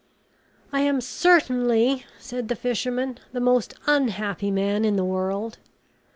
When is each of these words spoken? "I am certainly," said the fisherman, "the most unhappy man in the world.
"I 0.73 0.79
am 0.81 0.99
certainly," 0.99 2.07
said 2.17 2.47
the 2.47 2.55
fisherman, 2.55 3.19
"the 3.33 3.39
most 3.39 3.75
unhappy 3.85 4.49
man 4.49 4.83
in 4.83 4.95
the 4.95 5.05
world. 5.05 5.59